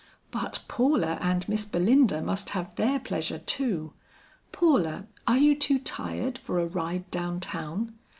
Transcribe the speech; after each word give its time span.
"But 0.31 0.63
Paula 0.67 1.19
and 1.21 1.47
Miss 1.47 1.63
Belinda 1.63 2.23
must 2.23 2.49
have 2.57 2.73
their 2.73 2.99
pleasure 2.99 3.37
too. 3.37 3.93
Paula, 4.51 5.05
are 5.27 5.37
you 5.37 5.55
too 5.55 5.77
tired 5.77 6.39
for 6.39 6.59
a 6.59 6.65
ride 6.65 7.11
down 7.11 7.39
town? 7.39 7.99